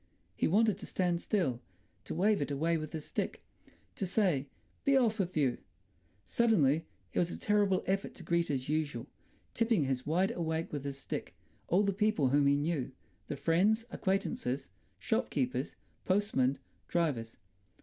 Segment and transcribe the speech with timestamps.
[0.35, 1.61] He wanted to stand still,
[2.05, 3.43] to wave it away with his stick,
[3.93, 4.47] to say,
[4.83, 5.59] "Be off with you!"
[6.25, 10.97] Suddenly it was a terrible effort to greet as usual—tipping his wide awake with his
[10.97, 12.91] stick—all the people whom he knew,
[13.27, 16.57] the friends, acquaintances, shopkeepers, postmen,
[16.87, 17.37] drivers.